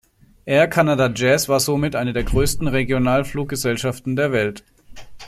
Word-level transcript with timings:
Air 0.47 0.67
Canada 0.67 1.09
Jazz 1.13 1.47
war 1.47 1.59
somit 1.59 1.95
eine 1.95 2.11
der 2.11 2.23
größten 2.23 2.67
Regionalfluggesellschaften 2.67 4.15
der 4.15 4.31
Welt. 4.31 4.63